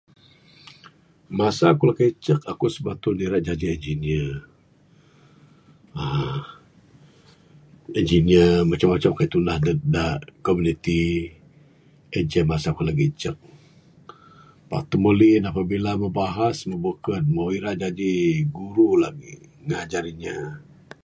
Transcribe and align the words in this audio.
Masa 1.37 1.63
akuk 1.69 1.87
lagi 1.89 2.05
icuk 2.13 2.41
akuk 2.51 2.71
sebetul 2.75 3.13
ne 3.15 3.23
akuk 3.23 3.27
irak 3.31 3.43
jadi 3.49 3.65
engineer. 3.75 4.31
uhh 6.03 6.41
Engineer 7.99 8.51
macam 8.71 8.87
macam 8.93 9.11
kayuh 9.17 9.31
tundah 9.33 9.57
dug 9.65 9.79
da 9.95 10.05
komuniti. 10.45 11.01
En 12.17 12.25
ceh 12.31 12.45
masa 12.51 12.67
akuk 12.69 12.87
lagi 12.89 13.05
icuk. 13.11 13.37
Pak 14.69 14.83
temuli 14.89 15.31
ne 15.37 15.47
apabila 15.51 15.91
meh 16.01 16.13
bahas 16.21 16.57
mbuh 16.67 16.81
bekun. 16.83 17.23
Ira 17.57 17.71
jaji 17.81 18.11
guru 18.55 18.89
lagi. 19.03 19.33
Ngajar 19.67 20.03
inya. 20.11 20.37